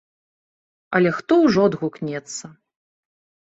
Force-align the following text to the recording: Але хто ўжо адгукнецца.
Але 0.99 1.09
хто 1.17 1.37
ўжо 1.45 1.67
адгукнецца. 1.71 2.45